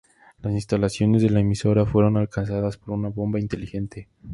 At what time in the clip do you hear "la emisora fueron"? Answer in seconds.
1.29-2.17